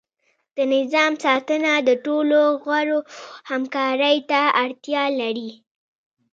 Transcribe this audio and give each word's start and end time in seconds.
د 0.55 0.57
نظام 0.75 1.11
ساتنه 1.23 1.71
د 1.87 1.89
ټولو 2.05 2.39
غړو 2.65 2.99
همکاری 3.49 4.17
ته 4.29 4.41
اړتیا 4.63 5.03
لري. 5.21 5.51